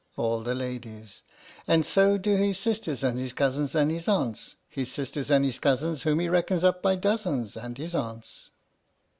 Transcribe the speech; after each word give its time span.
All 0.17 0.39
the 0.39 0.55
Ladies. 0.55 1.21
And 1.67 1.85
so 1.85 2.17
do 2.17 2.35
his 2.35 2.57
sisters, 2.57 3.03
and 3.03 3.19
his 3.19 3.33
cousins, 3.33 3.75
and 3.75 3.91
his 3.91 4.07
aunts. 4.07 4.55
His 4.67 4.91
sisters 4.91 5.29
and 5.29 5.45
his 5.45 5.59
cousins, 5.59 6.01
Whom 6.01 6.17
he 6.21 6.27
reckons 6.27 6.63
up 6.63 6.81
by 6.81 6.95
dozens, 6.95 7.55
And 7.55 7.77
his 7.77 7.93
aunts 7.93 8.49